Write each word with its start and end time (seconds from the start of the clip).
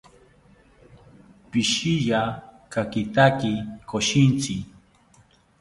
Pishiya 1.49 2.21
kakitaki 2.71 3.51
koshintzi 3.89 4.55